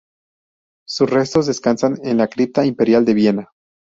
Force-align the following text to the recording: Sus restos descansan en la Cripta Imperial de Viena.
Sus 0.87 1.11
restos 1.11 1.45
descansan 1.45 1.99
en 2.03 2.17
la 2.17 2.27
Cripta 2.27 2.65
Imperial 2.65 3.05
de 3.05 3.13
Viena. 3.13 3.51